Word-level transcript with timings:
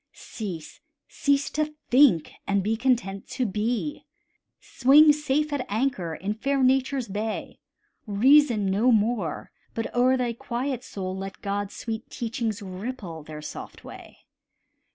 Cease, 0.13 0.81
cease 1.07 1.51
to 1.51 1.75
think, 1.91 2.31
and 2.47 2.63
be 2.63 2.75
content 2.75 3.27
to 3.27 3.45
be; 3.45 4.07
Swing 4.59 5.13
safe 5.13 5.53
at 5.53 5.63
anchor 5.69 6.15
in 6.15 6.33
fair 6.33 6.63
Nature's 6.63 7.07
bay; 7.07 7.59
Reason 8.07 8.65
no 8.71 8.91
more, 8.91 9.51
but 9.75 9.93
o'er 9.95 10.17
thy 10.17 10.33
quiet 10.33 10.83
soul 10.83 11.15
Let 11.15 11.43
God's 11.43 11.75
sweet 11.75 12.09
teachings 12.09 12.63
ripple 12.63 13.21
their 13.21 13.43
soft 13.43 13.83
way. 13.83 14.25